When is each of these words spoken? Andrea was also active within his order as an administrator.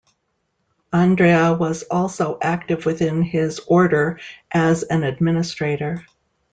Andrea 0.91 1.53
was 1.53 1.83
also 1.83 2.39
active 2.41 2.87
within 2.87 3.21
his 3.21 3.59
order 3.67 4.19
as 4.49 4.81
an 4.81 5.03
administrator. 5.03 6.07